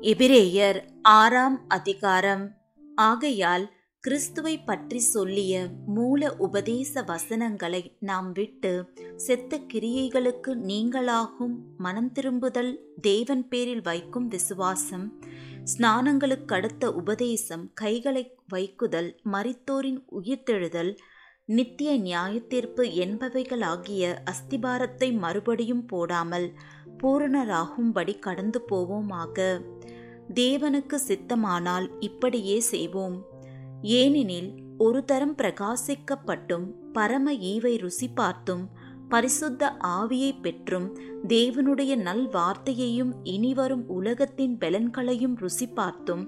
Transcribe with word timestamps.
எபிரேயர் 0.00 0.84
ஆறாம் 1.02 1.68
அதிகாரம். 1.68 2.56
ஆகையால் 2.96 3.72
கிறிஸ்துவை 4.00 4.58
பற்றி 4.58 4.98
சொல்லிய 4.98 5.66
மூல 5.86 6.34
உபதேச 6.38 7.02
வசனங்களை 7.02 7.96
நாம் 8.00 8.32
விட்டு 8.32 8.92
செத்த 9.16 9.58
கிரியைகளுக்கு 9.72 10.46
நீங்களாகும் 10.46 11.54
மனம் 11.78 12.12
திரும்புதல் 12.12 12.80
தேவன் 13.00 13.48
பேரில் 13.48 13.82
வைக்கும் 13.82 14.28
விசுவாசம் 14.28 15.20
ஸ்நானங்களுக்கு 15.64 16.52
அடுத்த 16.52 16.92
உபதேசம் 16.92 17.70
கைகளை 17.74 18.36
வைக்குதல் 18.52 19.16
மரித்தோரின் 19.32 20.04
உயிர்த்தெழுதல் 20.22 20.96
நித்திய 21.44 21.98
நியாயத்தீர்ப்பு 21.98 22.84
என்பவைகளாகிய 22.84 24.16
அஸ்திபாரத்தை 24.24 25.18
மறுபடியும் 25.18 25.86
போடாமல் 25.86 26.54
பூரணராகும்படி 27.02 28.18
கடந்து 28.18 28.60
போவோமாக. 28.70 29.36
தேவனுக்கு 30.34 30.96
சித்தமானால் 31.08 31.86
இப்படியே 32.00 32.60
செய்வோம். 32.60 33.16
ஏனெனில் 33.82 34.50
ஒரு 34.78 35.04
தரம் 35.04 35.34
பிரகாசிக்கப்பட்டும் 35.36 36.66
பரம 36.92 37.32
ஈவை 37.32 37.78
ருசி 37.78 38.08
பார்த்தும் 38.08 38.68
பரிசுத்த 39.08 39.76
ஆவியை 39.82 40.32
பெற்றும் 40.40 40.86
தேவனுடைய 41.28 41.96
நல் 41.96 42.28
வார்த்தையையும் 42.28 43.12
இனிவரும் 43.22 43.84
உலகத்தின் 43.86 44.58
பலன்களையும் 44.58 45.34
ருசி 45.36 45.66
பார்த்தும் 45.68 46.22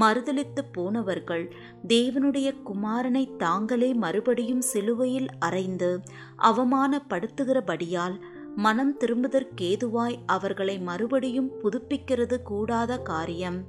மறுதளித்து 0.00 0.62
போனவர்கள் 0.72 1.44
தேவனுடைய 1.86 2.48
குமாரனை 2.64 3.36
தாங்களே 3.36 3.92
மறுபடியும் 3.94 4.60
சிலுவையில் 4.60 5.28
அறைந்து 5.38 6.00
அவமானப்படுத்துகிறபடியால் 6.38 8.16
மனம் 8.56 8.98
திரும்புதற்கேதுவாய் 8.98 10.16
அவர்களை 10.26 10.78
மறுபடியும் 10.78 11.50
புதுப்பிக்கிறது 11.62 12.42
கூடாத 12.42 12.98
காரியம். 12.98 13.64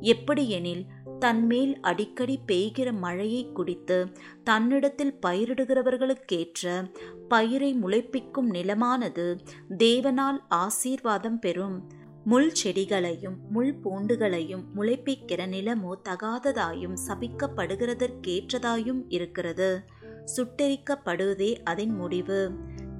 எப்படியெனில் 0.00 0.86
தன்மேல் 1.18 1.80
அடிக்கடி 1.80 2.38
பெய்கிற 2.48 2.92
மழையை 2.92 3.52
குடித்து 3.52 4.08
தன்னிடத்தில் 4.44 5.18
பயிரிடுகிறவர்களுக்கேற்ற 5.26 6.92
பயிரை 7.28 7.74
முளைப்பிக்கும் 7.74 8.50
நிலமானது 8.50 9.38
தேவனால் 9.78 10.38
ஆசீர்வாதம் 10.48 11.38
பெறும். 11.38 11.88
முள் 12.24 12.52
செடிகளையும் 12.64 13.36
முள் 13.50 13.74
பூண்டுகளையும் 13.84 14.64
முளைப்பிக்கிற 14.76 15.46
நிலமோ 15.46 15.92
தகாததாயும் 16.08 16.96
சபிக்கப்படுகிறதற்கேற்றதாயும் 17.08 19.02
இருக்கிறது. 19.08 19.84
சுட்டெரிக்கப்படுவதே 20.36 21.56
அதன் 21.64 21.94
முடிவு. 21.94 22.50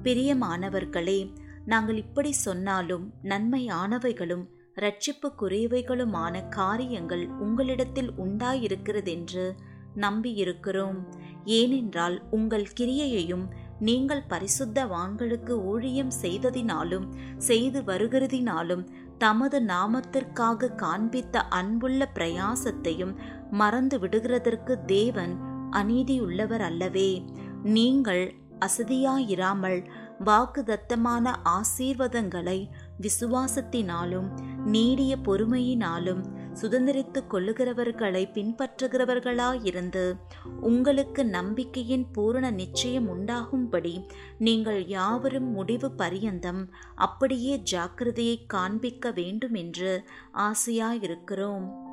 பிரியமானவர்களே 0.03 1.33
நாங்கள் 1.65 1.97
இப்படி 1.97 2.31
சொன்னாலும் 2.31 3.13
நன்மையானவைகளும் 3.23 4.45
இரட்சிப்புக்குரியவைகளுமான 4.75 6.49
காரியங்கள் 6.49 7.27
உங்களிடத்தில் 7.27 8.11
உண்டாயிருக்கிறதென்று 8.11 9.51
நம்பியிருக்கிறோம். 9.95 10.95
ஏனென்றால் 11.43 12.21
உங்கள் 12.29 12.67
கிரியையையும் 12.79 13.45
நீங்கள் 13.79 14.23
பரிசுத்தவான்களுக்கு 14.29 15.49
ஊழியம் 15.49 16.11
செய்ததினாலும் 16.21 17.07
செய்து 17.37 17.81
வருகிறதினாலும் 17.81 18.87
தமது 19.17 19.59
நாமத்திற்காக 19.61 20.75
காண்பித்த 20.75 21.41
அன்புள்ள 21.41 22.09
பிரயாசத்தையும் 22.15 23.15
மறந்து 23.51 23.99
விடுகிறதற்கு 23.99 24.85
தேவன் 24.85 25.37
அநீதியுள்ளவர் 25.71 26.59
அல்லவே 26.59 27.25
நீங்கள் 27.63 28.33
அசதியாயிராமல் 28.65 29.79
வாக்குதத்தமான 30.25 31.33
ஆசீர்வாதங்களை 31.49 32.69
விசுவாசத்தினாலும் 33.01 34.29
நீடிய 34.65 35.17
பொறுமையினாலும் 35.25 36.21
சுதந்திரித்துக் 36.61 37.29
கொள்ளுகிறவர்களை 37.29 38.23
பின்பற்றுகிறவர்களாயிருந்து 38.33 40.13
உங்களுக்கு 40.61 41.25
நம்பிக்கையின் 41.25 42.05
பூரண 42.11 42.51
நிச்சயம் 42.51 43.07
உண்டாகும்படி 43.07 43.95
நீங்கள் 44.37 44.87
யாவரும் 44.87 45.49
முடிவு 45.51 45.91
பரியந்தம் 45.91 46.69
அப்படியே 46.95 47.57
ஜாக்கிரதையை 47.57 48.45
காண்பிக்க 48.45 49.11
வேண்டும் 49.11 49.53
என்று 49.53 50.05
ஆசையாயிருக்கிறோம். 50.37 51.89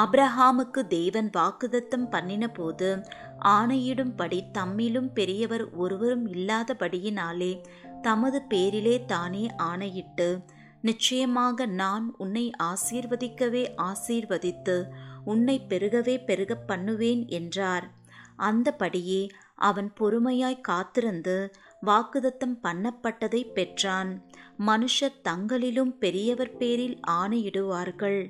ஆப்ரஹாமுக்கு 0.00 0.80
தேவன் 0.88 1.28
வாக்குதத்தம் 1.36 2.06
பண்ணின 2.10 2.44
போது 2.48 2.88
ஆணையிடும்படி 3.48 4.38
தம்மிலும் 4.52 5.10
பெரியவர் 5.14 5.64
ஒருவரும் 5.74 6.26
இல்லாதபடியினாலே 6.32 7.52
தமது 8.02 8.38
பேரிலே 8.42 8.96
தானே 9.04 9.44
ஆணையிட்டு 9.62 10.28
நிச்சயமாக 10.80 11.66
நான் 11.66 12.06
உன்னை 12.18 12.46
ஆசீர்வதிக்கவே 12.62 13.62
ஆசீர்வதித்து 13.82 14.76
உன்னை 15.24 15.56
பெருகவே 15.68 16.14
பெருக 16.24 16.54
பண்ணுவேன் 16.66 17.22
என்றார். 17.28 17.86
அந்தபடியே 18.38 19.22
அவன் 19.68 19.88
பொறுமையாய் 20.00 20.60
காத்திருந்து 20.60 21.36
வாக்குதத்தம் 21.82 22.56
பண்ணப்பட்டதை 22.62 23.42
பெற்றான். 23.52 24.10
மனுஷர் 24.66 25.20
தங்களிலும் 25.28 25.92
பெரியவர் 25.98 26.56
பேரில் 26.56 26.96
ஆணையிடுவார்கள். 27.10 28.20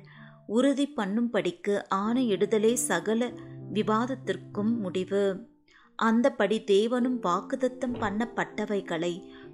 உறுதி 0.47 0.93
பண்ணும்படிக்கு 0.97 1.75
ஆணையிடுதலே 1.95 2.73
சகல 2.73 3.31
விவாதத்திற்கும் 3.73 4.73
முடிவு. 4.77 5.25
அந்தபடி 6.03 6.57
தேவனும் 6.71 7.17
வாக்குதத்தம் 7.27 7.95
பண்ணப்பட்டவைகளை 8.01 9.13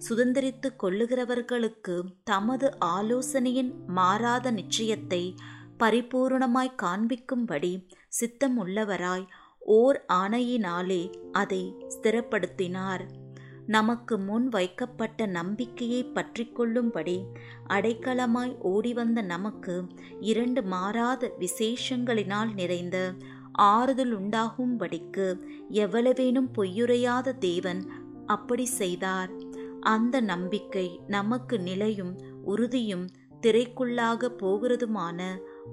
சுதந்திரித்து 0.10 0.70
கொள்ளுகிறவர்களுக்கு 0.84 2.02
தமது 2.24 2.78
ஆலோசனையின் 2.80 3.74
மாறாத 3.88 4.52
நிச்சயத்தை 4.52 5.36
பரிபூர்ணமாய் 5.80 6.78
காண்பிக்கும்படி 6.82 7.74
சித்தமுள்ளவராய் 8.20 9.26
ஓர் 9.60 10.06
ஆணையினாலே 10.14 11.04
அதை 11.32 11.76
ஸ்திரப்படுத்தினார். 11.88 13.04
நமக்கு 13.68 14.18
முன் 14.18 14.48
வைக்கப்பட்ட 14.48 15.26
நம்பிக்கையை 15.26 16.04
பற்றி 16.04 16.46
கொள்ளும்படி 16.48 17.24
அடைக்கலமாய் 17.68 18.58
ஓடிவந்த 18.60 19.22
நமக்கு 19.22 19.84
இரண்டு 20.20 20.64
மாறாத 20.64 21.32
விசேஷங்களினால் 21.40 22.54
நிறைந்த 22.54 23.14
ஆறுதல் 23.52 24.18
உண்டாகும்படிக்கு 24.18 25.40
எவ்வளவேனும் 25.72 26.50
பொய்யுரையாத 26.58 27.38
தேவன் 27.38 27.90
அப்படி 28.26 28.66
செய்தார். 28.66 29.32
அந்த 29.80 30.22
நம்பிக்கை 30.22 31.02
நமக்கு 31.08 31.60
நிலையும் 31.60 32.18
உறுதியும் 32.44 33.08
திரைக்குள்ளாக 33.42 34.30
போகிறதுமான 34.40 35.20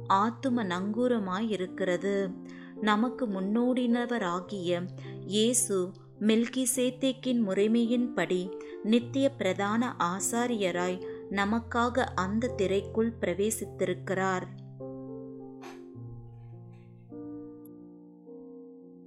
ஆத்தும 0.09 0.65
நங்கூரமாயிருக்கிறது. 0.65 2.35
நமக்கு 2.81 3.27
முன்னோடினவராகிய 3.27 4.89
இயேசு 5.27 5.93
மில்கி 6.21 6.67
சேத்தேக்கின் 6.77 7.41
முறைமையின்படி 7.49 8.51
நித்திய 8.83 9.31
பிரதான 9.31 9.95
ஆசாரியராய் 9.99 11.03
நமக்காக 11.31 12.07
அந்த 12.15 12.55
திரைக்குள் 12.57 13.13
பிரவேசித்திருக்கிறார். 13.21 14.47